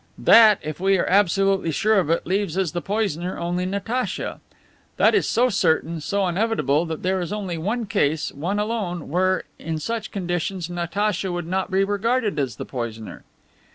That, 0.17 0.57
if 0.63 0.79
we 0.79 0.97
are 0.97 1.05
absolutely 1.05 1.69
sure 1.69 1.99
of 1.99 2.09
it, 2.09 2.25
leaves 2.25 2.57
as 2.57 2.71
the 2.71 2.81
poisoner 2.81 3.37
only 3.37 3.67
Natacha. 3.67 4.39
That 4.97 5.13
is 5.13 5.29
so 5.29 5.49
certain, 5.49 6.01
so 6.01 6.27
inevitable, 6.27 6.87
that 6.87 7.03
there 7.03 7.21
is 7.21 7.31
only 7.31 7.59
one 7.59 7.85
case, 7.85 8.31
one 8.31 8.57
alone, 8.57 9.09
where, 9.09 9.43
in 9.59 9.77
such 9.77 10.09
conditions, 10.09 10.71
Natacha 10.71 11.31
would 11.31 11.45
not 11.45 11.69
be 11.69 11.83
regarded 11.83 12.39
as 12.39 12.55
the 12.55 12.65
poisoner." 12.65 13.23